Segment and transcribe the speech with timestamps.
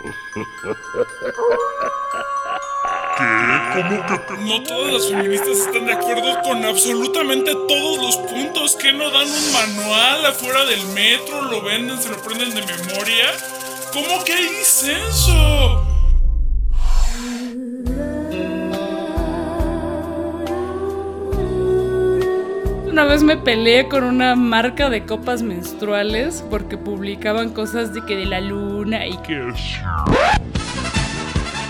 [0.00, 0.12] ¿Qué?
[3.74, 4.44] ¿Cómo que...?
[4.44, 8.76] No todas las feministas están de acuerdo con absolutamente todos los puntos.
[8.76, 11.42] que no dan un manual afuera del metro?
[11.42, 12.00] ¿Lo venden?
[12.00, 13.32] ¿Se lo prenden de memoria?
[13.92, 15.87] ¿Cómo que hay disenso?
[22.98, 28.16] Una vez me peleé con una marca de copas menstruales porque publicaban cosas de que
[28.16, 29.36] de la luna y que...
[29.36, 29.52] ¡No!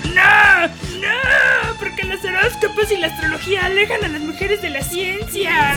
[0.09, 1.74] ¡No!
[1.78, 5.77] Porque los horóscopos y la astrología alejan a las mujeres de la ciencia.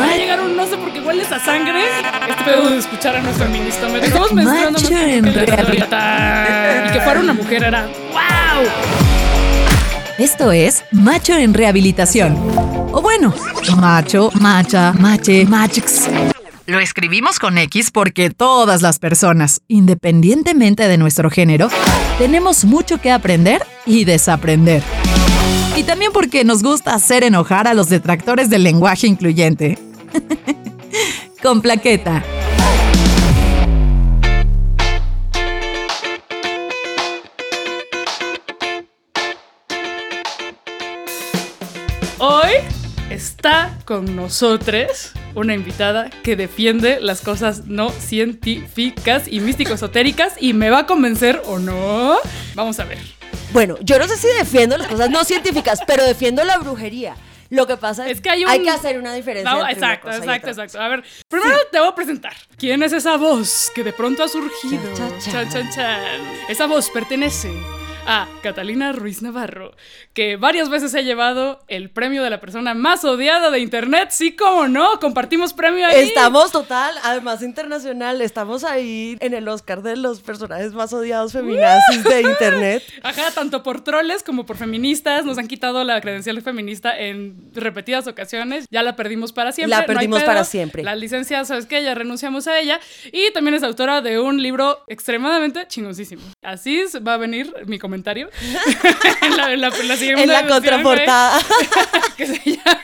[0.00, 1.84] Va a llegar un no sé porque hueles a sangre.
[2.28, 3.86] Este pedo de escuchar a nuestro ministro.
[3.98, 5.30] Estamos menstruando Macho más en que.
[6.88, 8.47] Y que fuera una mujer era ¡Wow!
[10.18, 12.36] Esto es Macho en Rehabilitación.
[12.92, 13.32] O bueno,
[13.76, 16.08] macho, macha, mache, machix.
[16.66, 21.68] Lo escribimos con X porque todas las personas, independientemente de nuestro género,
[22.18, 24.82] tenemos mucho que aprender y desaprender.
[25.76, 29.78] Y también porque nos gusta hacer enojar a los detractores del lenguaje incluyente.
[31.42, 32.24] con plaqueta.
[43.18, 50.70] Está con nosotros una invitada que defiende las cosas no científicas y místico-esotéricas y me
[50.70, 52.16] va a convencer o no.
[52.54, 52.98] Vamos a ver.
[53.52, 57.16] Bueno, yo no sé si defiendo las cosas no científicas, pero defiendo la brujería.
[57.50, 59.50] Lo que pasa es, Es que hay un- hacer una diferencia.
[59.50, 60.64] No, entre una exacto, y exacto, otra.
[60.64, 60.80] exacto.
[60.80, 62.34] A ver, primero te voy a presentar.
[62.56, 64.80] ¿Quién es esa voz que de pronto ha surgido?
[64.94, 65.48] Chan.
[65.50, 66.00] chan, chan.
[66.48, 67.50] Esa voz pertenece
[68.08, 69.76] a Catalina Ruiz Navarro,
[70.14, 74.08] que varias veces ha llevado el premio de la persona más odiada de internet.
[74.12, 76.08] Sí, cómo no, compartimos premio ahí.
[76.08, 82.02] Estamos total, además internacional, estamos ahí en el Oscar de los personajes más odiados feminazis
[82.02, 82.82] de internet.
[83.02, 85.26] Ajá, tanto por troles como por feministas.
[85.26, 88.64] Nos han quitado la credencial feminista en repetidas ocasiones.
[88.70, 89.76] Ya la perdimos para siempre.
[89.76, 90.82] La perdimos para siempre.
[90.82, 91.82] La licencia, ¿sabes qué?
[91.82, 92.80] Ya renunciamos a ella.
[93.12, 96.22] Y también es autora de un libro extremadamente chingoncísimo.
[96.42, 97.97] Así va a venir mi comentario.
[99.22, 101.40] en la, en la- en la siguiente En la versión, güey, contraportada.
[102.16, 102.80] que se llama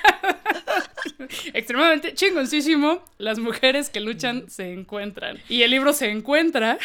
[1.54, 3.02] extremadamente chingoncísimo.
[3.18, 5.38] Las mujeres que luchan se encuentran.
[5.48, 6.78] Y el libro se encuentra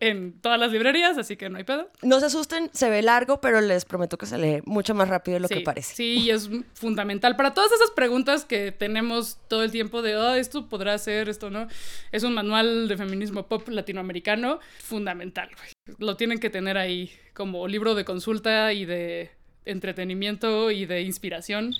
[0.00, 1.90] en todas las librerías, así que no hay pedo.
[2.02, 5.34] No se asusten, se ve largo, pero les prometo que se lee mucho más rápido
[5.36, 5.94] de lo que parece.
[5.94, 10.34] Sí, y es fundamental para todas esas preguntas que tenemos todo el tiempo de, oh,
[10.34, 11.68] esto podrá ser, esto no.
[12.12, 15.96] Es un manual de feminismo pop latinoamericano fundamental, güey.
[15.98, 19.30] Lo tienen que tener ahí como libro de consulta y de
[19.66, 21.74] entretenimiento y de inspiración.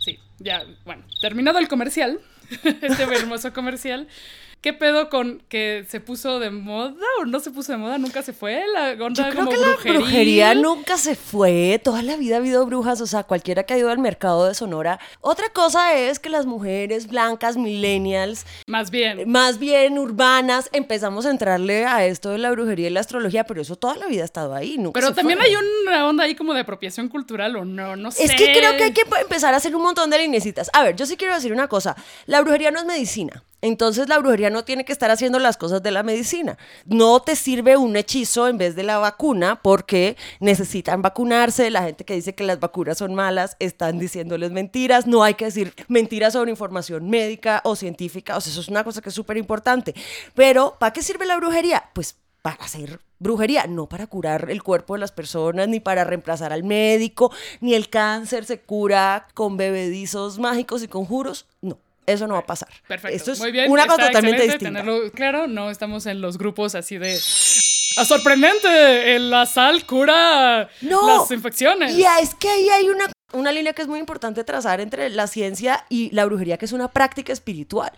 [0.00, 2.20] Sí, ya, bueno, terminado el comercial,
[2.62, 4.06] este hermoso comercial.
[4.62, 7.98] ¿Qué pedo con que se puso de moda o no se puso de moda?
[7.98, 11.80] Nunca se fue la Yo onda creo como que la brujería nunca se fue.
[11.82, 13.00] Toda la vida ha habido brujas.
[13.00, 15.00] O sea, cualquiera que ha ido al mercado de Sonora.
[15.20, 19.28] Otra cosa es que las mujeres blancas, millennials, Más bien.
[19.28, 23.62] más bien urbanas, empezamos a entrarle a esto de la brujería y la astrología, pero
[23.62, 24.78] eso toda la vida ha estado ahí.
[24.78, 25.48] Nunca Pero se también fue.
[25.48, 28.22] hay una onda ahí como de apropiación cultural o no, no sé.
[28.22, 30.70] Es que creo que hay que empezar a hacer un montón de linecitas.
[30.72, 31.96] A ver, yo sí quiero decir una cosa.
[32.26, 33.42] La brujería no es medicina.
[33.62, 36.58] Entonces la brujería no tiene que estar haciendo las cosas de la medicina.
[36.84, 41.70] No te sirve un hechizo en vez de la vacuna porque necesitan vacunarse.
[41.70, 45.06] La gente que dice que las vacunas son malas están diciéndoles mentiras.
[45.06, 48.36] No hay que decir mentiras sobre información médica o científica.
[48.36, 49.94] O sea, eso es una cosa que es súper importante.
[50.34, 51.84] Pero, ¿para qué sirve la brujería?
[51.94, 56.52] Pues para hacer brujería, no para curar el cuerpo de las personas, ni para reemplazar
[56.52, 57.30] al médico,
[57.60, 61.46] ni el cáncer se cura con bebedizos mágicos y conjuros.
[61.60, 62.68] No, eso no va a pasar.
[62.88, 63.16] Perfecto.
[63.16, 63.70] Esto es Muy bien.
[63.70, 64.64] una cosa totalmente distinta.
[64.66, 67.18] Tenerlo claro, no estamos en los grupos así de.
[67.96, 69.18] ¡Ah, sorprendente!
[69.18, 71.18] La sal cura No.
[71.20, 71.94] las infecciones.
[71.94, 73.04] Y es que ahí hay una,
[73.34, 76.72] una línea que es muy importante trazar entre la ciencia y la brujería, que es
[76.72, 77.92] una práctica espiritual.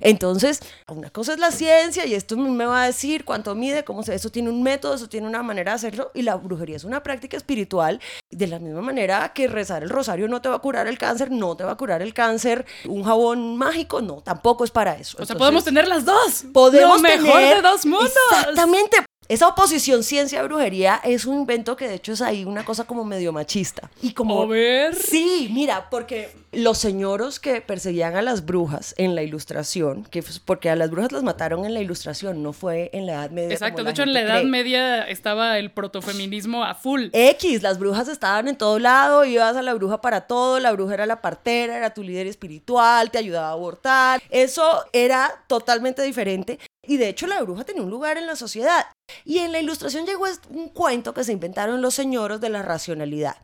[0.00, 4.02] Entonces, una cosa es la ciencia y esto me va a decir cuánto mide, cómo
[4.02, 4.14] se...
[4.14, 7.02] Eso tiene un método, eso tiene una manera de hacerlo y la brujería es una
[7.02, 8.00] práctica espiritual.
[8.30, 11.30] De la misma manera que rezar el rosario no te va a curar el cáncer,
[11.30, 12.66] no te va a curar el cáncer.
[12.86, 15.16] Un jabón mágico, no, tampoco es para eso.
[15.20, 16.44] O sea, Entonces, podemos tener las dos.
[16.52, 18.12] podemos Lo mejor tener- de dos mundos.
[18.38, 18.98] Exactamente.
[19.28, 23.30] Esa oposición ciencia-brujería es un invento que de hecho es ahí una cosa como medio
[23.30, 23.90] machista.
[24.00, 24.42] Y como...
[24.42, 24.94] A ver.
[24.94, 30.70] Sí, mira, porque los señoros que perseguían a las brujas en la ilustración, que porque
[30.70, 33.52] a las brujas las mataron en la ilustración, no fue en la Edad Media.
[33.52, 34.50] Exacto, de hecho en la Edad cree.
[34.50, 37.08] Media estaba el protofeminismo a full.
[37.12, 40.94] X, las brujas estaban en todo lado, ibas a la bruja para todo, la bruja
[40.94, 46.58] era la partera, era tu líder espiritual, te ayudaba a abortar, eso era totalmente diferente
[46.88, 48.86] y de hecho la bruja tenía un lugar en la sociedad.
[49.24, 53.36] Y en la ilustración llegó un cuento que se inventaron los señoros de la racionalidad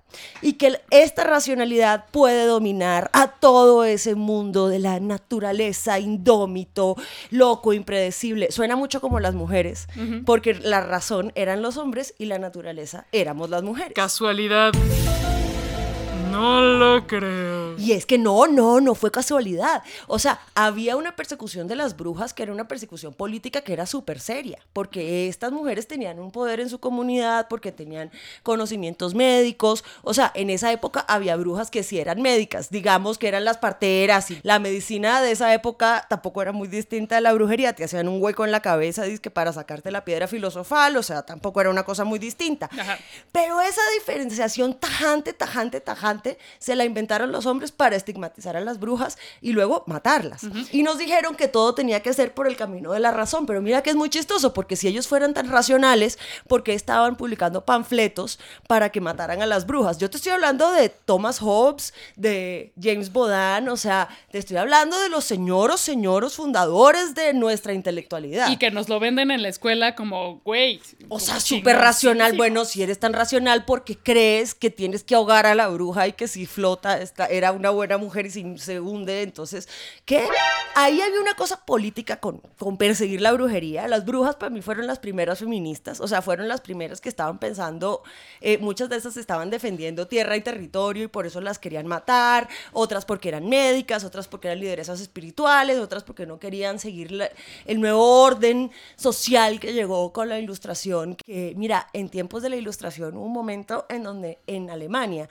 [0.42, 6.96] y que esta racionalidad puede dominar a todo ese mundo de la naturaleza indómito,
[7.30, 8.50] loco, impredecible.
[8.50, 9.86] Suena mucho como las mujeres,
[10.26, 13.92] porque la razón eran los hombres y la naturaleza éramos las mujeres.
[13.94, 14.72] Casualidad.
[16.34, 17.76] No lo creo.
[17.78, 19.82] Y es que no, no, no fue casualidad.
[20.08, 23.86] O sea, había una persecución de las brujas que era una persecución política que era
[23.86, 28.10] súper seria, porque estas mujeres tenían un poder en su comunidad, porque tenían
[28.42, 29.84] conocimientos médicos.
[30.02, 33.58] O sea, en esa época había brujas que sí eran médicas, digamos que eran las
[33.58, 37.74] parteras y la medicina de esa época tampoco era muy distinta de la brujería.
[37.74, 41.22] Te hacían un hueco en la cabeza, que para sacarte la piedra filosofal, o sea,
[41.22, 42.68] tampoco era una cosa muy distinta.
[42.72, 42.98] Ajá.
[43.32, 46.23] Pero esa diferenciación tajante, tajante, tajante,
[46.58, 50.42] se la inventaron los hombres para estigmatizar a las brujas y luego matarlas.
[50.72, 53.62] Y nos dijeron que todo tenía que ser por el camino de la razón, pero
[53.62, 56.18] mira que es muy chistoso, porque si ellos fueran tan racionales,
[56.48, 59.98] ¿por qué estaban publicando panfletos para que mataran a las brujas?
[59.98, 64.98] Yo te estoy hablando de Thomas Hobbes, de James Bodan, o sea, te estoy hablando
[65.00, 68.50] de los señoros, señoros fundadores de nuestra intelectualidad.
[68.50, 70.80] Y que nos lo venden en la escuela como, güey.
[71.08, 72.36] O sea, súper racional.
[72.36, 76.12] Bueno, si eres tan racional porque crees que tienes que ahogar a la bruja y
[76.14, 79.68] que si flota esta, era una buena mujer y si se hunde, entonces,
[80.04, 80.26] ¿qué?
[80.74, 83.86] Ahí había una cosa política con, con perseguir la brujería.
[83.86, 87.38] Las brujas para mí fueron las primeras feministas, o sea, fueron las primeras que estaban
[87.38, 88.02] pensando,
[88.40, 92.48] eh, muchas de esas estaban defendiendo tierra y territorio y por eso las querían matar,
[92.72, 97.30] otras porque eran médicas, otras porque eran lideresas espirituales, otras porque no querían seguir la-
[97.66, 101.16] el nuevo orden social que llegó con la ilustración.
[101.16, 105.28] Que, mira, en tiempos de la ilustración hubo un momento en donde en Alemania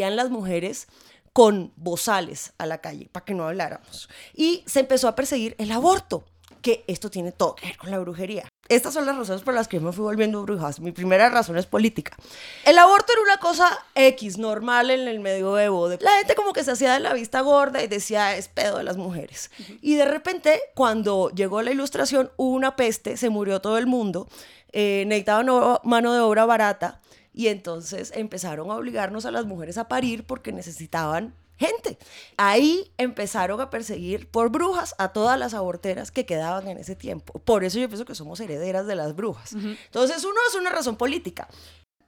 [0.00, 0.88] salían las mujeres
[1.32, 4.08] con bozales a la calle para que no habláramos.
[4.34, 6.24] Y se empezó a perseguir el aborto,
[6.62, 8.48] que esto tiene todo que ver con la brujería.
[8.68, 10.78] Estas son las razones por las que yo me fui volviendo brujas.
[10.80, 12.16] Mi primera razón es política.
[12.64, 15.88] El aborto era una cosa X, normal en el medioevo.
[15.88, 18.78] De- La gente como que se hacía de la vista gorda y decía, es pedo
[18.78, 19.50] de las mujeres.
[19.80, 24.28] Y de repente, cuando llegó la ilustración, hubo una peste, se murió todo el mundo,
[24.72, 25.46] eh, necesitaban
[25.84, 27.00] mano de obra barata
[27.32, 31.98] y entonces empezaron a obligarnos a las mujeres a parir porque necesitaban gente.
[32.38, 37.38] Ahí empezaron a perseguir por brujas a todas las aborteras que quedaban en ese tiempo.
[37.40, 39.52] Por eso yo pienso que somos herederas de las brujas.
[39.52, 41.48] Entonces, uno es una razón política.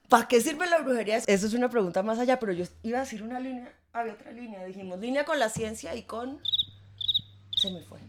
[0.08, 1.18] ¿Para qué sirve la brujería?
[1.18, 4.32] Eso es una pregunta más allá, pero yo iba a decir una línea, había otra
[4.32, 6.40] línea, dijimos, línea con la ciencia y con...
[7.56, 8.00] Se me fue.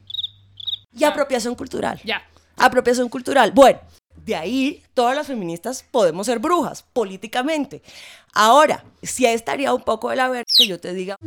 [0.94, 2.01] Y apropiación cultural.
[2.06, 2.24] Ya.
[2.56, 3.51] Apropiación cultural.
[3.51, 3.80] Bueno,
[4.25, 7.81] de ahí todas las feministas podemos ser brujas políticamente.
[8.33, 11.17] Ahora, sí estaría un poco de la ver que yo te diga,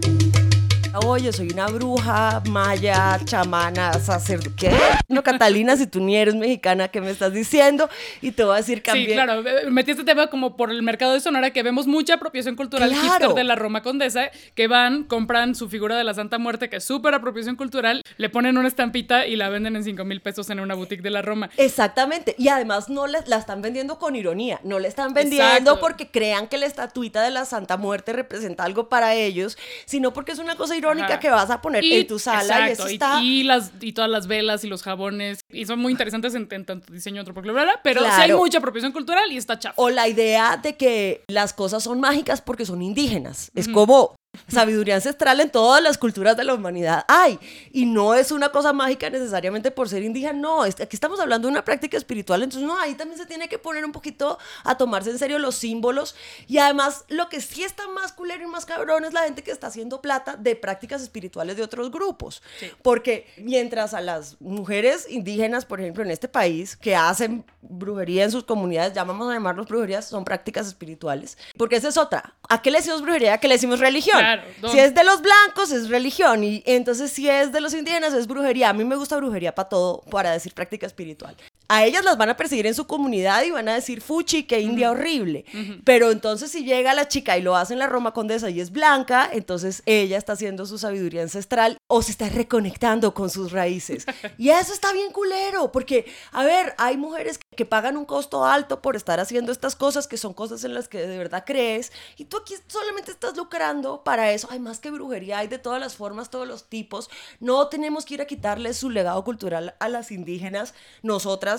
[0.95, 4.51] oye, soy una bruja, maya, chamana, sacerdote.
[4.57, 4.71] ¿Qué?
[5.09, 7.89] No, Catalina, si tú ni eres mexicana, ¿qué me estás diciendo?
[8.21, 9.13] Y te voy a decir Sí, también.
[9.13, 9.47] claro.
[9.47, 12.91] eh, Metí este tema como por el mercado de Sonora, que vemos mucha apropiación cultural
[12.91, 13.05] Claro.
[13.07, 16.77] hipster de la Roma Condesa, que van, compran su figura de la Santa Muerte, que
[16.77, 20.49] es súper apropiación cultural, le ponen una estampita y la venden en 5 mil pesos
[20.51, 21.51] en una boutique de la Roma.
[21.57, 22.35] Exactamente.
[22.39, 24.61] Y además no la, la están vendiendo con ironía.
[24.65, 25.81] No le están vendiendo Exacto.
[25.81, 30.33] porque crean que la estatuita de la Santa Muerte representa algo para ellos, sino porque
[30.33, 31.21] es una cosa irónica Ajá.
[31.21, 33.21] que vas a poner en tu sala y eso y- está...
[33.23, 35.41] y, las, y todas las velas y los jabones.
[35.51, 39.31] Y son muy interesantes en, en tanto diseño antropológico, pero sí hay mucha apropiación cultural
[39.33, 39.75] y está chafa.
[39.77, 43.51] O la idea de que las cosas son mágicas porque son indígenas.
[43.55, 44.15] Es como
[44.49, 47.05] sabiduría ancestral en todas las culturas de la humanidad.
[47.09, 47.39] Hay.
[47.73, 50.33] Y no es una cosa mágica necesariamente por ser indígena.
[50.35, 52.43] No, aquí estamos hablando de una práctica espiritual.
[52.43, 55.55] Entonces, no, ahí también se tiene que poner un poquito a tomarse en serio los
[55.55, 56.15] símbolos.
[56.47, 59.51] Y además, lo que sí está más culero y más cabrón es la gente que
[59.51, 62.43] está haciendo plata de prácticas espirituales de otros grupos.
[62.83, 68.31] Porque mientras a las mujeres indígenas, por ejemplo, en este país, que hacen brujería en
[68.31, 71.37] sus comunidades, ya vamos a llamarlos brujerías, son prácticas espirituales.
[71.57, 72.35] Porque esa es otra.
[72.49, 73.35] ¿A qué le decimos brujería?
[73.35, 74.19] ¿A qué le decimos religión?
[74.27, 74.43] Claro.
[74.73, 76.43] Si es de los blancos, es religión.
[76.43, 78.71] Y entonces, si es de los indígenas, es brujería.
[78.71, 81.37] A mí me gusta brujería para todo, para decir práctica espiritual.
[81.69, 84.61] A ellas las van a perseguir en su comunidad y van a decir, fuchi, qué
[84.61, 85.45] india horrible.
[85.85, 88.71] Pero entonces si llega la chica y lo hace en la Roma Condesa y es
[88.71, 94.07] blanca, entonces ella está haciendo su sabiduría ancestral o se está reconectando con sus raíces.
[94.39, 98.83] Y eso está bien culero, porque, a ver, hay mujeres que pagan un costo alto
[98.83, 102.27] por estar haciendo estas cosas, que son cosas en las que de verdad crees, y
[102.27, 104.49] tú aquí solamente estás lucrando para eso.
[104.51, 107.09] Hay más que brujería, hay de todas las formas, todos los tipos.
[107.41, 110.75] No tenemos que ir a quitarles su legado cultural a las indígenas.
[111.03, 111.56] Nosotras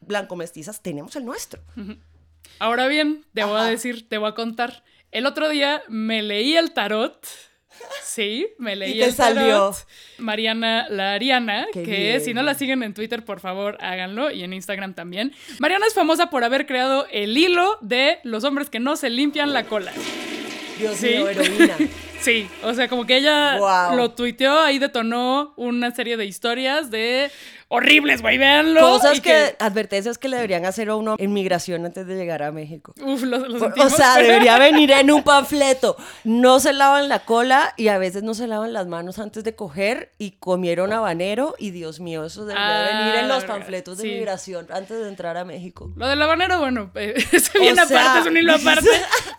[0.00, 1.60] blanco-mestizas tenemos el nuestro.
[2.58, 4.82] Ahora bien, te voy a decir, te voy a contar.
[5.12, 7.26] El otro día me leí el tarot.
[8.02, 9.36] Sí, me leí Y te el tarot.
[9.36, 9.74] salió.
[10.18, 12.20] Mariana la Ariana, Qué que bien.
[12.22, 15.34] si no la siguen en Twitter, por favor, háganlo y en Instagram también.
[15.58, 19.52] Mariana es famosa por haber creado el hilo de los hombres que no se limpian
[19.52, 19.92] la cola.
[20.78, 21.08] Dios Sí.
[21.08, 21.76] mío, heroína.
[22.18, 23.94] Sí, o sea, como que ella Guau.
[23.94, 27.30] lo tuiteó, ahí detonó una serie de historias de
[27.68, 28.80] horribles, güey, véanlo.
[28.80, 32.42] Cosas y que, advertencias que le deberían hacer a uno en migración antes de llegar
[32.42, 32.94] a México.
[33.04, 35.96] Uf, lo, lo O- sea, debería venir en un panfleto.
[36.24, 39.54] No se lavan la cola y a veces no se lavan las manos antes de
[39.54, 43.98] coger y comieron habanero y Dios mío, eso debería Ah, venir en los verdad, panfletos
[43.98, 44.08] de sí.
[44.14, 45.92] migración antes de entrar a México.
[45.96, 47.14] Lo del habanero, bueno, viene
[47.82, 48.88] O sea, aparte, es un hilo aparte.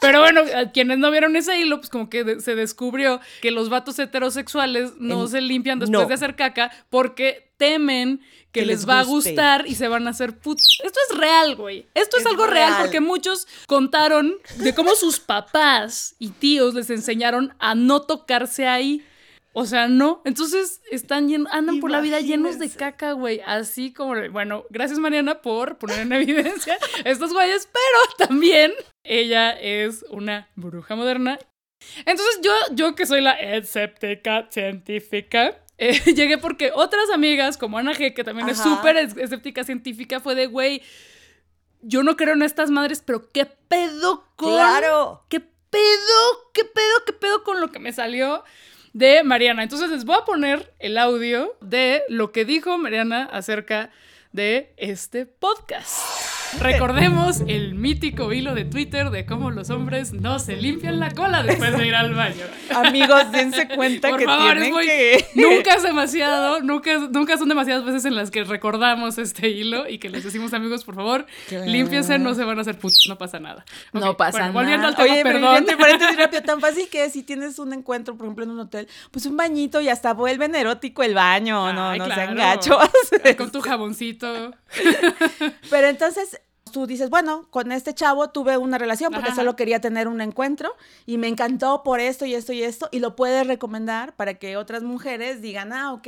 [0.07, 3.51] Pero bueno, a quienes no vieron ese hilo, pues como que de- se descubrió que
[3.51, 6.07] los vatos heterosexuales no En- se limpian después no.
[6.07, 8.19] de hacer caca porque temen
[8.51, 10.57] que, Que les, les va a gustar y se van a hacer put.
[10.83, 11.85] Esto es real, güey.
[11.93, 12.69] Esto es, Es algo real.
[12.71, 12.81] real.
[12.81, 19.03] porque muchos contaron de cómo sus papás y tíos les enseñaron a no tocarse ahí.
[19.59, 20.21] O sea, no.
[20.23, 23.41] Entonces están llen- andan por la vida llenos de caca, güey.
[23.43, 28.71] Así como, bueno, gracias Mariana por poner en evidencia estos güeyes, pero también
[29.03, 31.39] ella es una bruja moderna.
[32.05, 37.93] Entonces yo, yo que soy la escéptica científica, eh, llegué porque otras amigas, como Ana
[37.95, 40.83] G, que también es súper es- escéptica científica, fue de, güey,
[41.81, 45.23] yo no creo en estas madres, pero ¿qué pedo con Claro.
[45.29, 46.51] ¿Qué pedo?
[46.53, 47.05] ¿Qué pedo?
[47.07, 48.43] ¿Qué pedo con lo que me salió
[48.93, 49.63] de Mariana?
[49.63, 53.91] Entonces les voy a poner el audio de lo que dijo Mariana acerca
[54.31, 56.36] de este podcast.
[56.59, 61.43] Recordemos el mítico hilo de Twitter de cómo los hombres no se limpian la cola
[61.43, 62.43] después de ir al baño.
[62.73, 65.25] Amigos, dense cuenta Por que favor, es tienen muy- que...
[65.35, 69.97] nunca es demasiado, nunca, nunca son demasiadas veces en las que recordamos este hilo y
[69.99, 71.65] que les decimos amigos, por favor, Claro.
[71.65, 73.65] límpiense, no se van a hacer putos, no pasa nada.
[73.93, 75.03] No pasa bueno, Volviendo al nada.
[75.03, 75.57] tema, Oye, pero perdón.
[75.57, 78.87] entre paréntesis rápido, tan fácil que si tienes un encuentro, por ejemplo, en un hotel,
[79.11, 82.21] pues un bañito y hasta vuelven erótico el baño, no, Ay, no claro.
[82.21, 82.89] sean gachos.
[83.37, 84.53] Con tu jaboncito.
[85.69, 86.36] Pero entonces
[86.71, 89.37] tú dices, bueno, con este chavo tuve una relación porque Ajá.
[89.37, 92.99] solo quería tener un encuentro y me encantó por esto y esto y esto y
[92.99, 96.07] lo puedes recomendar para que otras mujeres digan, ah, ok,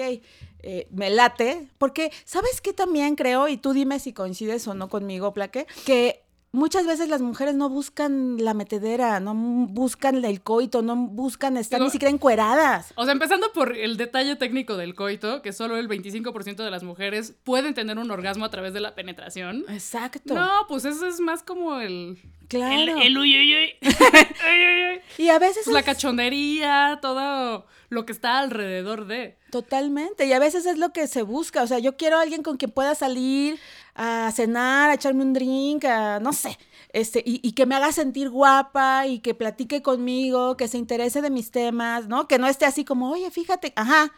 [0.61, 1.67] eh, me late.
[1.77, 3.47] Porque, ¿sabes qué también creo?
[3.47, 6.23] Y tú dime si coincides o no conmigo, Plaque, que...
[6.51, 11.79] Muchas veces las mujeres no buscan la metedera, no buscan el coito, no buscan estar
[11.79, 12.91] Digo- ni siquiera encueradas.
[12.95, 16.81] O sea, empezando por el detalle técnico del coito, que solo el 25% de las
[16.83, 19.63] mujeres pueden tener un orgasmo a través de la penetración.
[19.69, 20.33] Exacto.
[20.33, 22.17] No, pues eso es más como el...
[22.47, 22.73] claro.
[22.81, 23.69] El, el uy, uy, uy.
[23.91, 25.01] Uy, uy, uy.
[25.23, 29.37] y a veces Pues la cachondería, todo lo que está alrededor de.
[29.51, 32.41] Totalmente, y a veces es lo que se busca, o sea, yo quiero a alguien
[32.43, 33.59] con quien pueda salir
[34.01, 36.57] a cenar, a echarme un drink, a no sé,
[36.93, 41.21] este, y, y que me haga sentir guapa y que platique conmigo, que se interese
[41.21, 42.25] de mis temas, ¿no?
[42.27, 44.11] Que no esté así como, oye, fíjate, ajá,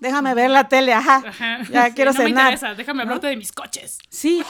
[0.00, 1.58] déjame ver la tele, ajá, Ajá.
[1.70, 2.52] ya Sí, quiero no me cenar.
[2.52, 3.98] interesa, déjame hablarte de mis coches.
[4.08, 4.42] Sí,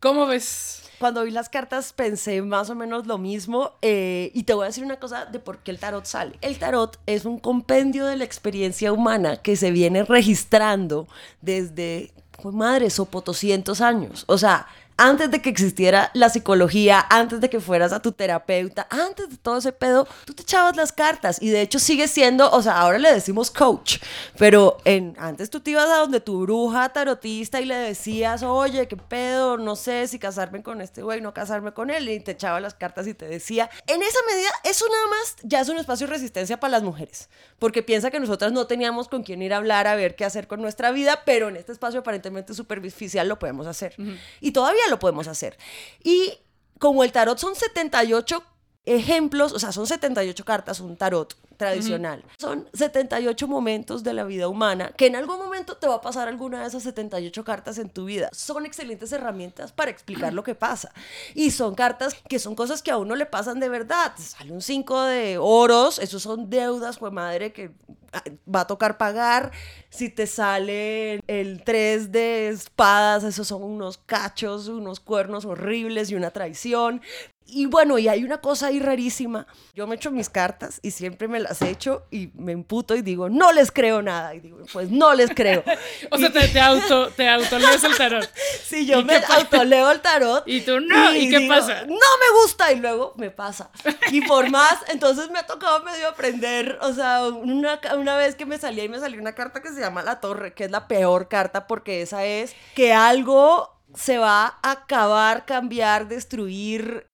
[0.00, 0.82] ¿Cómo ves?
[0.98, 4.66] Cuando vi las cartas pensé más o menos lo mismo eh, y te voy a
[4.66, 6.36] decir una cosa de por qué el tarot sale.
[6.40, 11.08] El tarot es un compendio de la experiencia humana que se viene registrando
[11.42, 12.12] desde,
[12.54, 14.24] madre, sopotoscientos años.
[14.26, 18.86] O sea, antes de que existiera la psicología, antes de que fueras a tu terapeuta,
[18.90, 21.42] antes de todo ese pedo, tú te echabas las cartas.
[21.42, 23.98] Y de hecho sigue siendo, o sea, ahora le decimos coach,
[24.38, 28.86] pero en, antes tú te ibas a donde tu bruja tarotista y le decías, oye,
[28.86, 32.32] qué pedo, no sé si casarme con este güey, no casarme con él, y te
[32.32, 35.78] echaba las cartas y te decía, en esa medida, eso nada más ya es un
[35.78, 39.54] espacio de resistencia para las mujeres, porque piensa que nosotras no teníamos con quién ir
[39.54, 43.28] a hablar, a ver qué hacer con nuestra vida, pero en este espacio aparentemente superficial
[43.28, 43.94] lo podemos hacer.
[44.40, 45.56] Y todavía lo podemos hacer.
[46.02, 46.38] Y
[46.78, 48.44] como el tarot son 78
[48.86, 52.24] ejemplos, o sea, son 78 cartas, un tarot tradicional.
[52.38, 56.28] Son 78 momentos de la vida humana que en algún momento te va a pasar
[56.28, 58.28] alguna de esas 78 cartas en tu vida.
[58.32, 60.92] Son excelentes herramientas para explicar lo que pasa.
[61.34, 64.14] Y son cartas que son cosas que a uno le pasan de verdad.
[64.16, 67.70] Te sale un 5 de oros, esos son deudas, pues madre, que
[68.12, 68.22] ah,
[68.52, 69.52] va a tocar pagar.
[69.90, 76.16] Si te sale el 3 de espadas, esos son unos cachos, unos cuernos horribles y
[76.16, 77.00] una traición.
[77.46, 79.46] Y bueno, y hay una cosa ahí rarísima.
[79.74, 83.28] Yo me echo mis cartas y siempre me las echo y me emputo y digo,
[83.28, 84.34] no les creo nada.
[84.34, 85.62] Y digo, pues no les creo.
[86.10, 88.30] o sea, te, te, auto, te autolees el tarot.
[88.64, 90.42] Sí, yo me autoleo el tarot.
[90.54, 91.82] Y tú, no, ¿y, qué pasa?
[91.82, 92.72] No me gusta.
[92.72, 93.70] Y luego me pasa.
[94.10, 96.78] Y por más, entonces me ha tocado medio aprender.
[96.80, 99.80] O sea, una, una vez que me salía y me salió una carta que se
[99.80, 104.58] llama La Torre, que es la peor carta porque esa es que algo se va
[104.62, 107.08] a acabar, cambiar, destruir,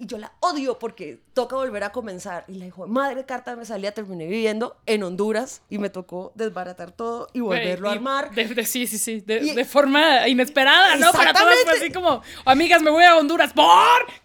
[0.00, 2.44] y yo la odio porque toca volver a comenzar.
[2.48, 6.92] Y le dijo, madre carta me salía, terminé viviendo en Honduras y me tocó desbaratar
[6.92, 8.30] todo y volverlo a armar.
[8.34, 11.12] De, sí, sí, sí, de, forma inesperada, ¿no?
[11.12, 13.66] Para todos fue así como, amigas, me voy a Honduras, ¿por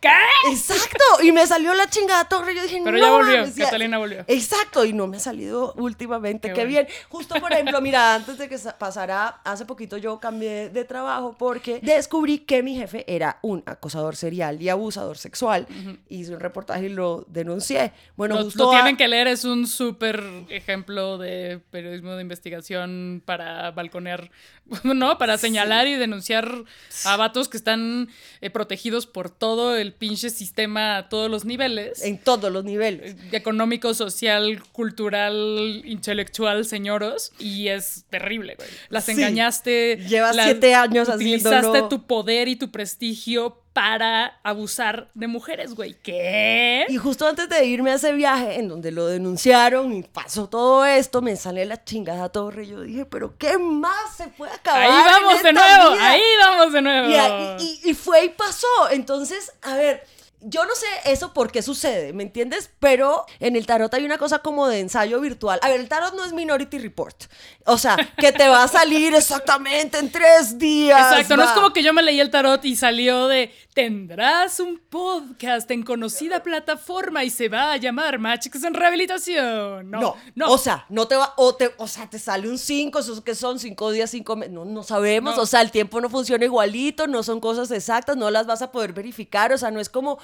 [0.01, 0.09] qué?
[0.51, 4.25] Exacto, y me salió la chingada torre, yo dije, Pero ya volvió, Catalina volvió.
[4.27, 6.85] Exacto, y no me ha salido últimamente, qué, bien.
[7.07, 11.79] Justo, por ejemplo, mira, antes de que pasara, hace poquito yo cambié de trabajo porque
[11.81, 15.65] descubrí que mi jefe era un acosador serial y abusador sexual.
[16.09, 17.91] Hice un reportaje y lo denuncié.
[18.15, 24.31] Bueno, lo, tienen que leer, es un súper ejemplo de periodismo de investigación para balconear,
[24.83, 25.17] ¿no?
[25.17, 26.63] Para señalar y denunciar
[27.05, 28.09] a vatos que están
[28.41, 32.03] eh, protegidos por todo el pinche sistema a todos los niveles.
[32.03, 33.13] En todos los niveles.
[33.13, 37.31] Eh, económico, social, cultural, intelectual, señoros.
[37.39, 38.69] Y es terrible, güey.
[38.89, 39.97] Las engañaste.
[40.07, 45.95] Llevas siete años Utilizaste tu poder y tu prestigio para abusar de mujeres, güey.
[46.01, 46.85] ¿Qué?
[46.87, 50.85] Y justo antes de irme a ese viaje, en donde lo denunciaron y pasó todo
[50.85, 52.63] esto, me sale la chingada torre.
[52.63, 54.81] Y yo dije, ¿pero qué más se puede acabar?
[54.81, 57.57] Ahí vamos de nuevo, ahí vamos de nuevo.
[57.59, 58.89] y fue y pasó.
[58.91, 60.14] Entonces, a ver
[60.47, 62.69] yo no sé eso por qué sucede, ¿me entiendes?
[62.79, 65.59] Pero en el tarot hay una cosa como de ensayo virtual.
[65.63, 67.15] A ver, el tarot no es Minority Report.
[67.65, 71.13] O sea, que te va a salir exactamente en tres días.
[71.13, 74.79] Exacto, no es como que yo me leí el tarot y salió de tendrás un
[74.89, 79.91] podcast en conocida plataforma y se va a llamar Magics en Rehabilitación.
[79.91, 82.99] No, no, O sea, no te va, o, te, o sea, te sale un cinco,
[82.99, 84.53] esos que son cinco días, cinco meses.
[84.53, 85.37] No, no sabemos.
[85.37, 88.71] O sea, el tiempo no funciona igualito, no son cosas exactas, no las vas a
[88.71, 89.51] poder verificar.
[89.51, 90.19] O sea, no es como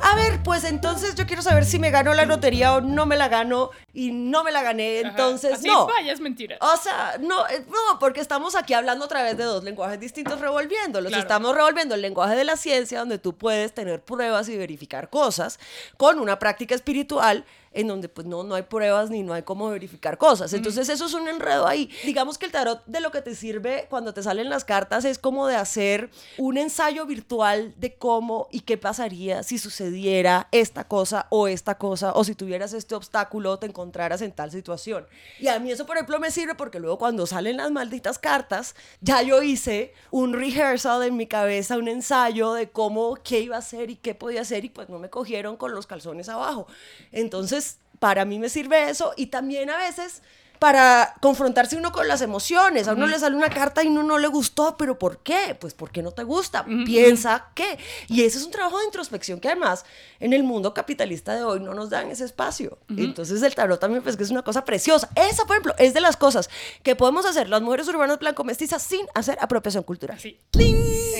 [0.00, 3.16] a ver, pues entonces yo quiero saber si me ganó la lotería o no me
[3.16, 5.86] la ganó y no me la gané, entonces Así, no.
[5.86, 6.56] Vaya, es mentira.
[6.60, 10.40] O sea, no, eh, no, porque estamos aquí hablando a través de dos lenguajes distintos
[10.40, 11.12] revolviéndolos.
[11.12, 15.58] Estamos revolviendo el lenguaje de la ciencia donde tú puedes tener pruebas y verificar cosas
[15.96, 19.70] con una práctica espiritual en donde pues no, no hay pruebas ni no hay cómo
[19.70, 20.52] verificar cosas.
[20.52, 21.90] Entonces eso es un enredo ahí.
[22.04, 25.18] Digamos que el tarot de lo que te sirve cuando te salen las cartas es
[25.18, 31.26] como de hacer un ensayo virtual de cómo y qué pasaría si sucediera esta cosa
[31.30, 35.06] o esta cosa o si tuvieras este obstáculo o te encontraras en tal situación.
[35.38, 38.74] Y a mí eso por ejemplo me sirve porque luego cuando salen las malditas cartas
[39.00, 43.60] ya yo hice un rehearsal en mi cabeza, un ensayo de cómo, qué iba a
[43.60, 46.66] hacer y qué podía hacer y pues no me cogieron con los calzones abajo.
[47.12, 47.67] Entonces
[47.98, 50.22] para mí me sirve eso y también a veces
[50.58, 52.88] para confrontarse uno con las emociones.
[52.88, 55.56] A uno le sale una carta y uno no le gustó, pero ¿por qué?
[55.58, 56.64] Pues porque no te gusta.
[56.84, 57.78] Piensa qué.
[58.08, 59.84] Y ese es un trabajo de introspección que además
[60.20, 62.78] en el mundo capitalista de hoy no nos dan ese espacio.
[62.88, 65.08] Entonces el tarot también pues que es una cosa preciosa.
[65.14, 66.50] Esa, por ejemplo, es de las cosas
[66.82, 70.18] que podemos hacer las mujeres urbanas blanco mestizas sin hacer apropiación cultural.
[70.18, 70.38] Sí.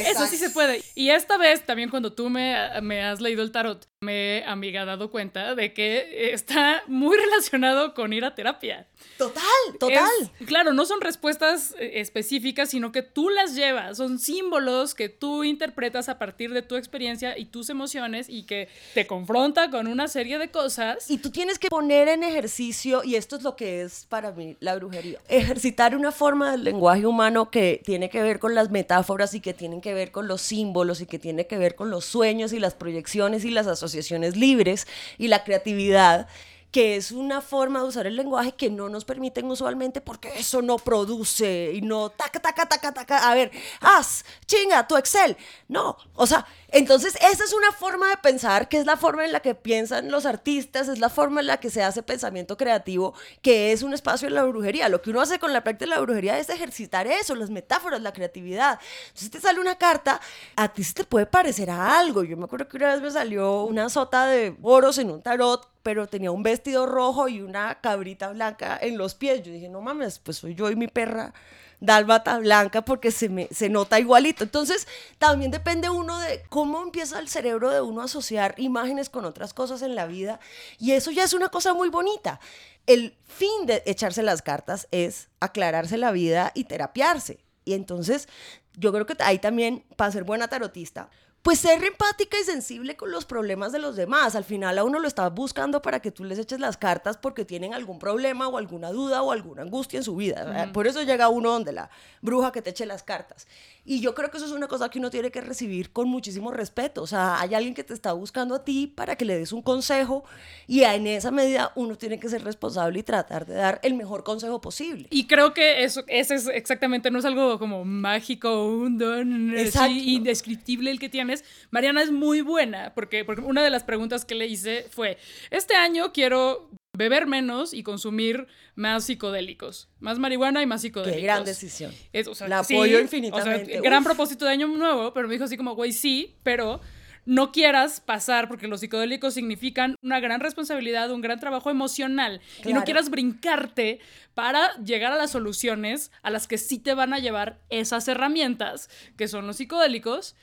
[0.07, 0.83] Eso sí se puede.
[0.95, 5.11] Y esta vez también cuando tú me, me has leído el tarot, me amiga dado
[5.11, 8.87] cuenta de que está muy relacionado con ir a terapia.
[9.17, 9.43] Total,
[9.81, 10.09] total.
[10.47, 15.43] claro, no son respuestas eh, específicas, sino que tú las llevas, son símbolos que tú
[15.43, 20.07] interpretas a partir de tu experiencia y tus emociones y que te confronta con una
[20.07, 21.11] serie de cosas.
[21.11, 24.57] Y tú tienes que poner en ejercicio, y esto es lo que es para mí
[24.61, 29.35] la brujería, ejercitar una forma del lenguaje humano que tiene que ver con las metáforas
[29.35, 32.05] y que tienen que ver con los símbolos y que tiene que ver con los
[32.05, 33.88] sueños y las proyecciones y las asociaciones
[34.37, 34.87] libres
[35.19, 36.29] y la creatividad
[36.71, 40.61] que es una forma de usar el lenguaje que no nos permiten usualmente porque eso
[40.61, 43.31] no produce y no taca, taca, taca, taca.
[43.31, 43.51] A ver,
[43.81, 45.37] haz, chinga, tu Excel.
[45.69, 49.33] No, o sea, entonces esa es una forma de pensar que es la forma en
[49.33, 53.15] la que piensan los artistas, es la forma en la que se hace pensamiento creativo,
[53.41, 54.91] que es un espacio en la brujería.
[54.91, 58.03] Lo que uno hace con la práctica de la brujería es ejercitar eso, las metáforas,
[58.03, 58.79] la creatividad.
[59.09, 60.21] Entonces te sale una carta,
[60.57, 62.25] a ti se te puede parecer a algo.
[62.25, 65.78] Yo me acuerdo que una vez me salió una sota de oros en un tarot
[65.89, 69.43] pero tenía un vestido rojo y una cabrita blanca en los pies.
[69.43, 71.33] Yo dije, no mames, pues soy yo y mi perra
[71.81, 74.45] dálmata blanca porque se, me, se nota igualito.
[74.45, 79.25] Entonces, también depende uno de cómo empieza el cerebro de uno a asociar imágenes con
[79.25, 80.41] otras cosas en la vida.
[80.79, 82.39] Y eso ya es una cosa muy bonita.
[82.87, 87.39] El fin de echarse las cartas es aclararse la vida y terapiarse.
[87.65, 88.29] Y entonces,
[88.77, 91.09] yo creo que ahí también, para ser buena tarotista,
[91.49, 94.35] pues ser empática y sensible con los problemas de los demás.
[94.35, 97.47] Al final a uno lo está buscando para que tú les eches las cartas porque
[97.47, 100.71] tienen algún problema o alguna duda o alguna angustia en su vida.
[100.75, 101.89] Por eso llega uno donde la
[102.21, 103.47] bruja que te eche las cartas.
[103.87, 106.51] Y yo creo que eso es una cosa que uno tiene que recibir con muchísimo
[106.51, 107.01] respeto.
[107.01, 109.63] O sea, hay alguien que te está buscando a ti para que le des un
[109.63, 110.25] consejo
[110.67, 114.23] y en esa medida uno tiene que ser responsable y tratar de dar el mejor
[114.23, 115.07] consejo posible.
[115.09, 119.55] Y creo que eso, ese es exactamente, no es algo como mágico, un don
[119.89, 121.38] indescriptible el que tienes.
[121.71, 125.19] Mariana es muy buena porque, porque una de las preguntas que le hice fue,
[125.51, 129.89] este año quiero beber menos y consumir más psicodélicos.
[130.01, 131.21] Más marihuana y más psicodélicos.
[131.21, 131.93] Qué gran decisión.
[132.13, 133.81] Es, o La apoyo infinitamente.
[133.81, 136.81] gran propósito de año nuevo, pero me dijo así como, güey, sí, pero
[137.29, 142.73] no quieras pasar, porque los psicodélicos significan una gran responsabilidad, un gran trabajo emocional, y
[142.73, 144.01] no quieras brincarte
[144.33, 148.89] para llegar a las soluciones a las que sí te van a llevar esas herramientas,
[149.19, 150.37] que son los psicodélicos,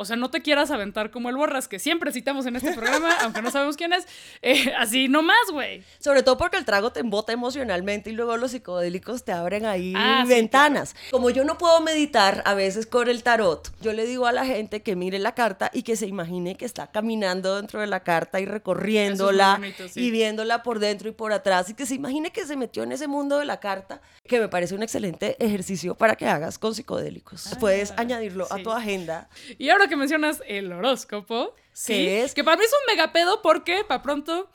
[0.00, 3.12] o sea, no te quieras aventar como el Borras, que siempre citamos en este programa,
[3.20, 4.08] aunque no sabemos quién es.
[4.40, 5.84] Eh, así nomás, güey.
[5.98, 9.92] Sobre todo porque el trago te embota emocionalmente y luego los psicodélicos te abren ahí
[9.94, 10.96] ah, ventanas.
[11.10, 14.46] Como yo no puedo meditar a veces con el tarot, yo le digo a la
[14.46, 18.00] gente que mire la carta y que se imagine que está caminando dentro de la
[18.00, 19.60] carta y recorriéndola
[19.94, 22.92] y viéndola por dentro y por atrás y que se imagine que se metió en
[22.92, 26.74] ese mundo de la carta, que me parece un excelente ejercicio para que hagas con
[26.74, 27.52] psicodélicos.
[27.52, 29.28] Ah, Puedes añadirlo a tu agenda.
[29.58, 31.54] Y ahora que mencionas el horóscopo.
[31.72, 32.34] Sí, es?
[32.34, 34.50] Que para mí es un megapedo porque, para pronto,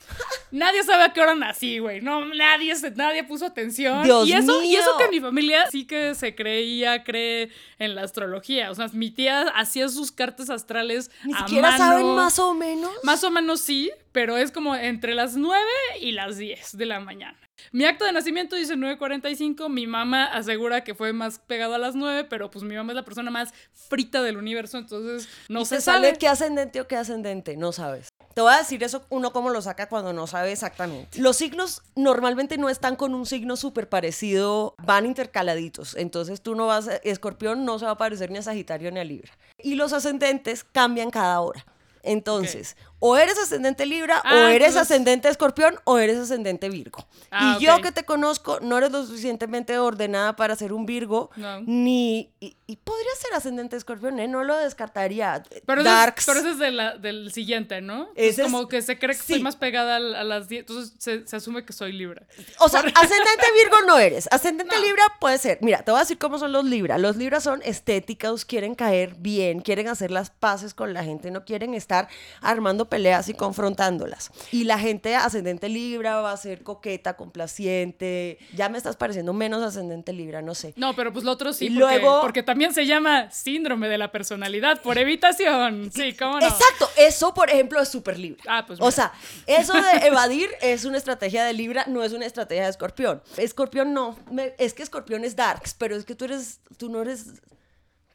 [0.51, 2.01] nadie sabe a qué hora nací, güey.
[2.01, 4.03] No, nadie, nadie puso atención.
[4.03, 4.71] Dios y eso, mío.
[4.71, 8.71] Y eso que mi familia sí que se creía, cree en la astrología.
[8.71, 12.91] O sea, mi tía hacía sus cartas astrales Ni siquiera saben más o menos.
[13.03, 15.63] Más o menos sí, pero es como entre las 9
[16.01, 17.37] y las 10 de la mañana.
[17.71, 21.95] Mi acto de nacimiento dice 9.45, mi mamá asegura que fue más pegado a las
[21.95, 25.81] 9, pero pues mi mamá es la persona más frita del universo, entonces no se
[25.81, 26.13] sabe.
[26.13, 27.57] qué ascendente o qué ascendente?
[27.57, 28.09] No sabes.
[28.33, 31.19] Te voy a decir eso uno cómo lo saca cuando no sabe exactamente.
[31.19, 35.95] Los signos normalmente no están con un signo súper parecido, van intercaladitos.
[35.95, 39.05] Entonces tú no vas, escorpión no se va a parecer ni a Sagitario ni a
[39.05, 39.31] Libra.
[39.57, 41.65] Y los ascendentes cambian cada hora.
[42.05, 47.05] Entonces, o eres ascendente Libra, o ah, eres ascendente Escorpión, o eres ascendente Virgo.
[47.29, 51.29] Ah, y yo que te conozco, no eres lo suficientemente ordenada para ser un Virgo,
[51.65, 52.31] ni...
[52.39, 54.27] Y, podría ser ascendente Escorpión, ¿eh?
[54.27, 55.43] No lo descartaría.
[55.67, 56.23] Pero, Darks.
[56.23, 58.09] Eso es, pero eso es del siguiente, ¿no?
[58.15, 61.63] Es como que se cree que soy más pegada a, las 10, entonces se, asume
[61.63, 62.25] que soy Libra.
[62.59, 64.27] O sea, ascendente Virgo no eres.
[64.31, 65.59] Ascendente Libra puede ser.
[65.61, 66.97] Mira, te voy a decir cómo son los Libra.
[66.97, 71.45] Los Libra son estéticos, quieren caer bien, quieren hacer las paces con la gente, no
[71.45, 72.07] quieren estar
[72.41, 74.31] armando peleas y confrontándolas.
[74.53, 78.37] Y la gente ascendente Libra va a ser coqueta, complaciente.
[78.53, 80.73] Ya me estás pareciendo menos ascendente Libra, no sé.
[80.77, 84.13] No, pero pues lo otro sí, porque, luego, porque también se llama síndrome de la
[84.13, 85.91] personalidad por evitación.
[85.93, 86.47] Sí, cómo no.
[86.47, 88.43] Exacto, eso por ejemplo es súper Libra.
[88.47, 89.11] Ah, pues O sea,
[89.45, 93.21] eso de evadir es una estrategia de Libra, no es una estrategia de Escorpión.
[93.35, 94.17] Escorpión no,
[94.57, 97.41] es que Escorpión es Darks, pero es que tú eres, tú no eres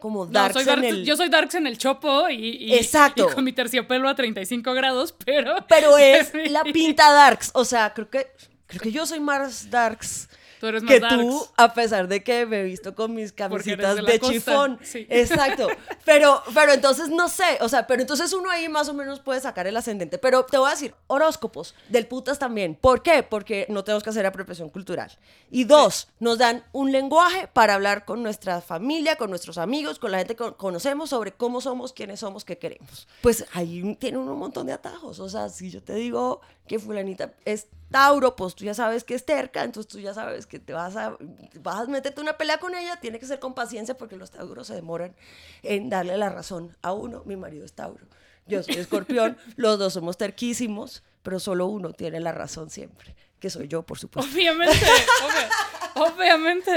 [0.00, 1.04] como darks, en el...
[1.04, 3.28] Yo soy darks en el chopo y, Exacto.
[3.34, 5.54] con mi terciopelo a 35 grados, pero...
[5.68, 8.32] Pero es la pinta darks, o sea, creo que,
[8.66, 10.28] creo que yo soy más darks
[10.60, 13.96] Tú eres más que tú, a pesar de que me he visto con mis camisitas
[13.96, 14.78] de, chifón.
[15.08, 15.68] Exacto.
[16.04, 19.40] Pero, pero entonces no sé, o sea, pero entonces uno ahí más o menos puede
[19.40, 20.18] sacar el ascendente.
[20.18, 22.74] Pero te voy a decir, horóscopos del putas también.
[22.74, 23.22] ¿Por qué?
[23.22, 25.16] Porque no tenemos que hacer apropiación cultural.
[25.50, 30.10] Y dos, nos dan un lenguaje para hablar con nuestra familia, con nuestros amigos, con
[30.10, 33.06] la gente que conocemos sobre cómo somos, quiénes somos, qué queremos.
[33.22, 35.20] Pues ahí tiene un montón de atajos.
[35.20, 39.14] O sea, si yo te digo que fulanita es Tauro, pues tú ya sabes que
[39.16, 41.16] es terca, entonces tú ya sabes que te vas a,
[41.58, 44.68] vas a meterte una pelea con ella, tiene que ser con paciencia porque los Tauros
[44.68, 45.16] se demoran
[45.64, 47.24] en darle la razón a uno.
[47.26, 48.06] Mi marido es Tauro,
[48.46, 53.50] yo soy escorpión, los dos somos terquísimos, pero solo uno tiene la razón siempre, que
[53.50, 54.30] soy yo, por supuesto.
[54.32, 54.76] Obviamente,
[55.24, 56.70] obvia- obviamente.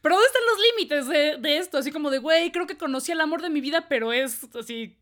[0.00, 1.76] Pero ¿dónde están los límites de, de esto?
[1.76, 4.96] Así como de, güey, creo que conocí el amor de mi vida, pero es así,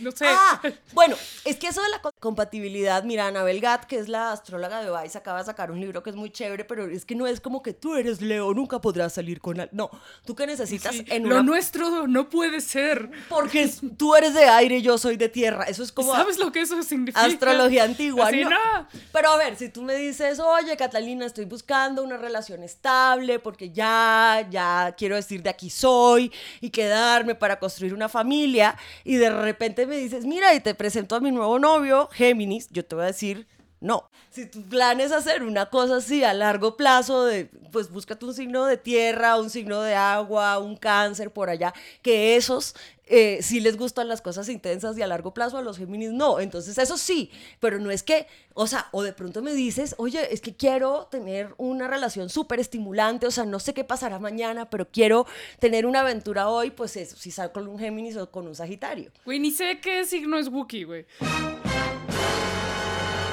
[0.00, 0.26] no sé.
[0.28, 0.60] Ah,
[0.92, 1.16] bueno,
[1.46, 5.18] es que eso de la compatibilidad, mira, Anabel Gat, que es la astróloga de Vice,
[5.18, 7.62] acaba de sacar un libro que es muy chévere, pero es que no es como
[7.64, 9.68] que tú eres Leo, nunca podrás salir con él.
[9.72, 9.90] No,
[10.24, 11.42] tú que necesitas Sí, en Lo una...
[11.42, 13.10] nuestro no puede ser.
[13.28, 15.64] Porque es- tú eres de aire y yo soy de tierra.
[15.64, 17.24] Eso es como ¿Sabes lo que eso significa?
[17.24, 18.28] astrología antigua.
[18.28, 18.50] Así, no.
[18.50, 18.86] no.
[19.12, 23.70] Pero a ver, si tú me dices, oye, Catalina, estoy buscando una relación estable porque
[23.70, 26.30] ya, ya quiero decir de aquí soy
[26.60, 31.16] y quedarme para construir una familia y de repente me dices, mira, y te presento
[31.16, 33.46] a mi nuevo novio, Géminis, yo te voy a decir,
[33.82, 34.08] no.
[34.30, 37.28] Si tu plan es hacer una cosa así a largo plazo,
[37.72, 42.36] pues búscate un signo de tierra, un signo de agua, un cáncer por allá, que
[42.36, 46.12] esos eh, sí les gustan las cosas intensas y a largo plazo a los Géminis
[46.12, 46.38] no.
[46.38, 50.32] Entonces eso sí, pero no es que, o sea, o de pronto me dices, oye,
[50.32, 54.70] es que quiero tener una relación súper estimulante, o sea, no sé qué pasará mañana,
[54.70, 55.26] pero quiero
[55.58, 59.10] tener una aventura hoy, pues eso, si salgo con un Géminis o con un Sagitario.
[59.24, 61.04] Güey, ni sé qué signo es Wookiee, güey.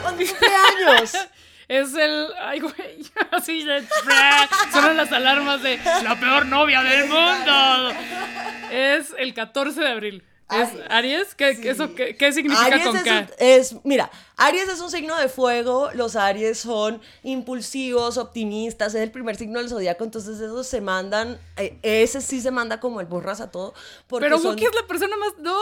[0.10, 1.18] ¡Con cumpleaños!
[1.70, 2.26] Es el.
[2.42, 2.74] Ay, güey.
[3.32, 3.64] Así.
[4.72, 7.92] Son las alarmas de la peor novia del mundo.
[8.72, 10.24] Es el 14 de abril.
[10.52, 11.36] ¿Es Aries?
[11.36, 11.68] ¿Qué, sí.
[11.68, 13.20] eso, qué, qué significa Aries con es, K?
[13.20, 19.02] un- es- mira, Aries es un signo de fuego, los Aries son impulsivos, optimistas, es
[19.02, 23.00] el primer signo del zodiaco, entonces esos se mandan, eh, ese sí se manda como
[23.02, 23.74] el borras a todo.
[24.08, 25.34] Porque Pero son- Wookiee es la persona más.
[25.40, 25.58] No.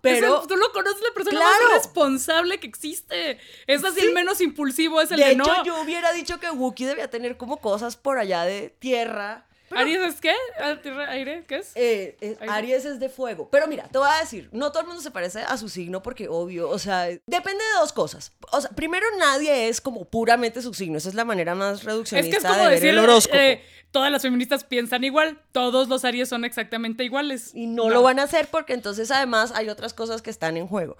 [0.00, 1.64] Pero- el- tú lo conoces, la persona Claro.
[1.64, 3.38] más responsable que existe.
[3.66, 4.06] Es así, Sí.
[4.06, 5.64] el menos impulsivo, es el de de, hecho, no.
[5.64, 9.46] yo hubiera dicho que Wookiee debía tener como cosas por allá de tierra.
[9.70, 10.34] Pero, ¿Aries es qué?
[10.58, 11.44] ¿Ah, tierra, ¿Aire?
[11.46, 11.70] ¿Qué es?
[11.76, 12.36] eh, eh.
[12.48, 13.48] Aries es de fuego.
[13.50, 16.02] Pero mira, te voy a decir, no todo el mundo se parece a su signo
[16.02, 18.32] porque obvio, o sea, depende de dos cosas.
[18.50, 21.84] O sea, primero nadie es como puramente su signo, esa es la manera más Es
[21.84, 23.38] reduccionista que es como de ver decir, el horóscopo.
[23.38, 27.52] eh, todas las feministas piensan igual, todos los Aries son exactamente iguales.
[27.54, 30.66] Y no, lo van a hacer porque entonces además hay otras cosas que están en
[30.66, 30.96] juego.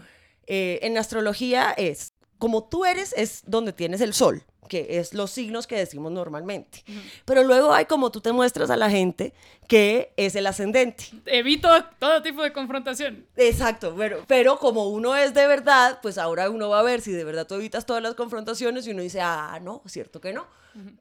[0.53, 5.67] En astrología es, como tú eres, es donde tienes el sol, que es los signos
[5.67, 6.83] que decimos normalmente.
[7.27, 9.35] Pero luego hay como tú te muestras a la gente,
[9.69, 11.05] que es el ascendente.
[11.27, 13.27] Evito todo tipo de confrontación.
[13.37, 17.13] Exacto, pero, pero como uno es de verdad, pues ahora uno va a ver si
[17.13, 20.47] de verdad tú evitas todas las confrontaciones y uno dice, ah, no, cierto que no,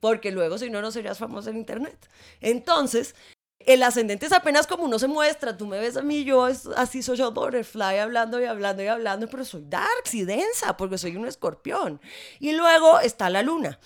[0.02, 1.98] porque luego si no, no serías famoso en internet.
[2.42, 3.16] Entonces,
[3.60, 6.66] el ascendente es apenas como uno se muestra, tú me ves a mí, yo es,
[6.76, 10.98] así soy yo butterfly hablando y hablando y hablando, pero soy darks y densa porque
[10.98, 12.00] soy un escorpión.
[12.40, 13.80] Y luego está la luna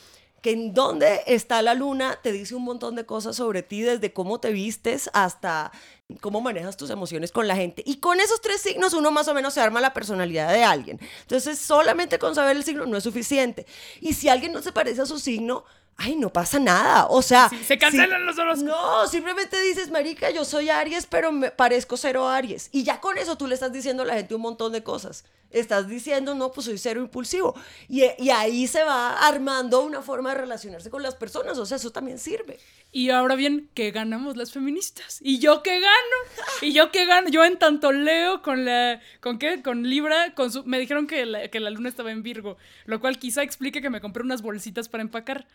[0.43, 4.11] que en dónde está la luna te dice un montón de cosas sobre ti, desde
[4.11, 5.71] cómo te vistes hasta
[6.19, 7.81] cómo manejas tus emociones con la gente.
[7.85, 10.99] Y con esos tres signos uno más o menos se arma la personalidad de alguien.
[11.21, 13.65] Entonces, solamente con saber el signo no es suficiente.
[14.01, 15.63] Y si alguien no se parece a su signo,
[15.97, 17.07] ay, no pasa nada.
[17.09, 18.63] O sea, Sí, se cancelan los horóscopos.
[18.63, 22.69] No, simplemente dices, marica, yo soy Aries, pero me parezco cero Aries.
[22.71, 25.23] Y ya con eso tú le estás diciendo a la gente un montón de cosas.
[25.49, 27.53] Estás diciendo, no, pues soy cero impulsivo.
[27.87, 31.57] Y, y ahí se va armando una forma de relacionarse con las personas.
[31.59, 32.59] O sea, eso también sirve.
[32.95, 35.17] Y ahora bien, ¿qué ganamos las feministas?
[35.21, 36.15] ¿Y yo qué gano?
[36.61, 37.27] ¿Y yo qué gano?
[37.27, 39.01] Yo en tanto leo con la...
[39.19, 39.63] ¿Con qué?
[39.63, 40.63] Con Libra, con su...
[40.63, 43.89] Me dijeron que la, que la luna estaba en Virgo, lo cual quizá explique que
[43.89, 45.47] me compré unas bolsitas para empacar.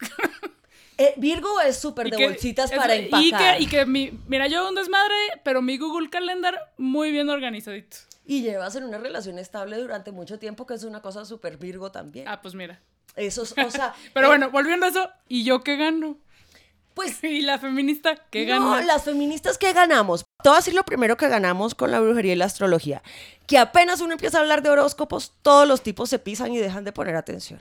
[0.98, 3.58] Eh, Virgo es súper de que- bolsitas es- para Y empacar.
[3.58, 4.18] que, y que mi...
[4.28, 7.98] Mira, yo un desmadre, pero mi Google Calendar muy bien organizadito.
[8.24, 11.92] Y llevas en una relación estable durante mucho tiempo, que es una cosa súper Virgo
[11.92, 12.26] también.
[12.28, 12.80] Ah, pues mira.
[13.14, 13.94] Eso es, o sea...
[14.14, 16.16] Pero eh, bueno, volviendo a eso, ¿y yo qué gano?
[16.96, 18.86] Pues ¿Y la feminista qué no, gana?
[18.86, 20.24] las feministas que ganamos.
[20.42, 23.02] Te voy a decir lo primero que ganamos con la brujería y la astrología.
[23.46, 26.84] Que apenas uno empieza a hablar de horóscopos, todos los tipos se pisan y dejan
[26.84, 27.60] de poner atención.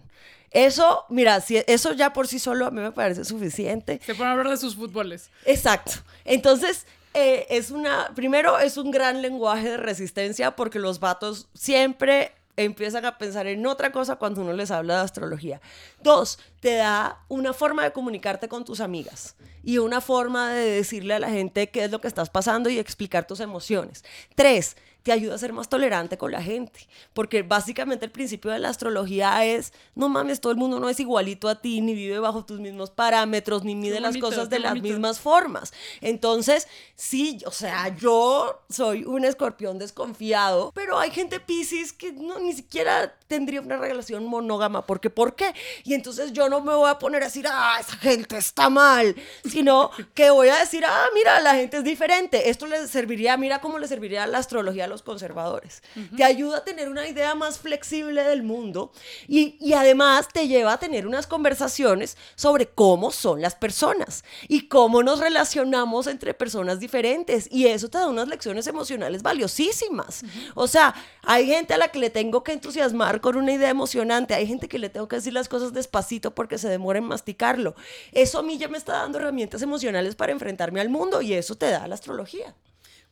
[0.51, 3.99] Eso, mira, si eso ya por sí solo a mí me parece suficiente.
[4.05, 5.29] Se ponen a hablar de sus fútboles.
[5.43, 5.91] Exacto.
[6.23, 12.31] Entonces, eh, es una, primero es un gran lenguaje de resistencia porque los vatos siempre
[12.57, 15.61] empiezan a pensar en otra cosa cuando uno les habla de astrología.
[16.01, 21.15] Dos, te da una forma de comunicarte con tus amigas y una forma de decirle
[21.15, 24.03] a la gente qué es lo que estás pasando y explicar tus emociones.
[24.35, 28.57] Tres, te ayuda a ser más tolerante con la gente, porque básicamente el principio de
[28.57, 32.17] la astrología es, no mames, todo el mundo no es igualito a ti, ni vive
[32.17, 35.73] bajo tus mismos parámetros, ni mide las cosas de las mismas formas.
[36.01, 42.39] Entonces, sí, o sea, yo soy un escorpión desconfiado, pero hay gente piscis que no,
[42.39, 45.53] ni siquiera tendría una relación monógama, porque ¿por qué?
[45.83, 49.15] Y entonces yo no me voy a poner a decir, ah, esa gente está mal,
[49.47, 52.49] sino que voy a decir, ah, mira, la gente es diferente.
[52.49, 55.81] Esto le serviría, mira cómo le serviría la astrología a los conservadores.
[56.15, 58.91] Te ayuda a tener una idea más flexible del mundo
[59.27, 64.67] y, y además te lleva a tener unas conversaciones sobre cómo son las personas y
[64.67, 67.47] cómo nos relacionamos entre personas diferentes.
[67.51, 70.23] Y eso te da unas lecciones emocionales valiosísimas.
[70.53, 74.33] O sea, hay gente a la que le tengo que entusiasmar con una idea emocionante,
[74.33, 77.75] hay gente que le tengo que decir las cosas despacito porque se demora en masticarlo.
[78.11, 81.55] Eso a mí ya me está dando herramientas emocionales para enfrentarme al mundo y eso
[81.55, 82.55] te da la astrología.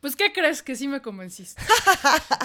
[0.04, 0.62] Pues, ¿qué crees?
[0.62, 1.62] Que sí me convenciste.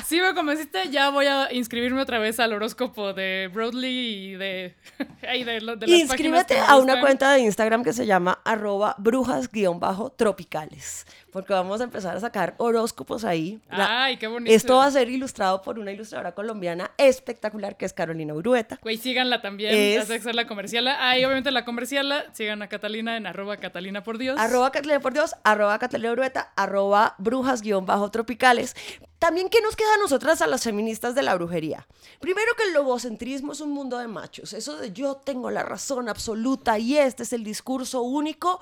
[0.07, 4.77] sí me convenciste, ya voy a inscribirme otra vez al horóscopo de Broadly y de...
[5.35, 11.53] y de, las Inscríbete a una cuenta de Instagram que se llama arroba brujas-tropicales, porque
[11.53, 13.59] vamos a empezar a sacar horóscopos ahí.
[13.71, 14.55] La- Ay, qué bonito.
[14.55, 18.79] Esto va a ser ilustrado por una ilustradora colombiana espectacular que es Carolina Urueta.
[18.83, 20.97] Güey, síganla también, Es- hace que ser la comerciala.
[21.01, 24.39] Ah, y obviamente la comerciala, sigan a Catalina en arroba Catalina por Dios.
[24.39, 27.17] Arroba Catalina por Dios, arroba Catalina Urueta, arroba
[27.63, 28.75] brujas-tropicales.
[29.19, 31.87] También, ¿qué nos queda a nosotras, a las feministas de la brujería?
[32.21, 34.53] Primero que el lobocentrismo es un mundo de machos.
[34.53, 38.61] Eso de yo tengo la razón absoluta y este es el discurso único.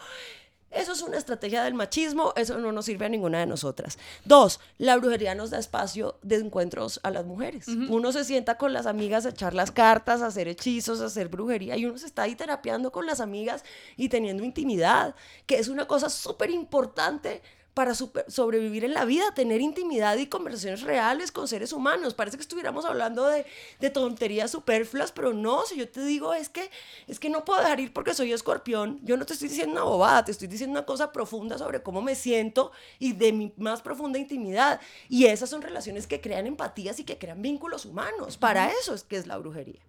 [0.71, 3.99] Eso es una estrategia del machismo, eso no nos sirve a ninguna de nosotras.
[4.25, 7.69] Dos, la brujería nos da espacio de encuentros a las mujeres.
[7.69, 11.29] Uno se sienta con las amigas a echar las cartas, a hacer hechizos, a hacer
[11.29, 13.65] brujería y uno se está ahí terapiando con las amigas
[13.97, 15.15] y teniendo intimidad,
[15.47, 17.43] que es una cosa súper importante
[17.77, 22.15] para super- sobrevivir en la vida, tener intimidad y conversaciones reales con seres humanos.
[22.15, 23.45] Parece que estuviéramos hablando de,
[23.81, 26.71] de tonterías superfluas, pero no, si yo te digo es que,
[27.07, 29.83] es que no puedo dejar ir porque soy escorpión, yo no te estoy diciendo una
[29.83, 33.83] bobada, te estoy diciendo una cosa profunda sobre cómo me siento y de mi más
[33.83, 34.81] profunda intimidad.
[35.11, 38.39] Y esas son relaciones que crean empatías y que crean vínculos humanos.
[38.39, 39.83] Para eso es que es la brujería.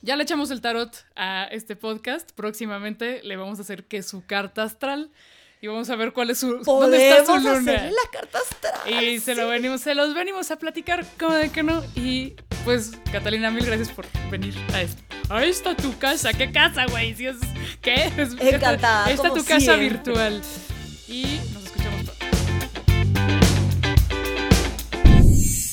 [0.00, 2.32] Ya le echamos el tarot a este podcast.
[2.32, 5.10] Próximamente le vamos a hacer que su carta astral
[5.62, 7.50] y vamos a ver cuál es su dónde está su luna.
[7.52, 9.04] hacerle la carta astral.
[9.04, 11.82] Y se lo venimos, se los venimos a platicar como de que no.
[11.94, 15.00] Y pues, Catalina, mil gracias por venir a esto.
[15.28, 16.32] Ahí está tu casa.
[16.32, 17.14] ¿Qué casa, güey?
[17.14, 17.36] Si es,
[17.80, 18.10] ¿Qué?
[18.16, 19.88] Es- Encantada, Ahí está como tu casa siempre.
[19.88, 20.42] virtual.
[21.06, 22.12] Y nos escuchamos pronto.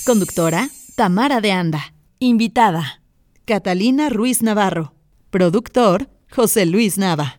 [0.06, 1.94] Conductora, Tamara de Anda.
[2.20, 3.02] Invitada,
[3.46, 4.94] Catalina Ruiz Navarro.
[5.32, 7.39] Productor, José Luis Nava.